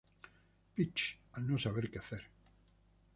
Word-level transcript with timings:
Peach 0.75 1.19
al 1.33 1.47
no 1.47 1.59
saber 1.59 1.91
que 1.91 1.99
hacer. 1.99 2.27